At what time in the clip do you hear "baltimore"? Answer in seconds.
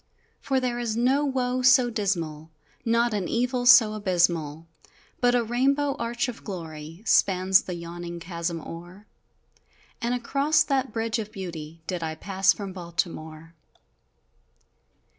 12.73-13.53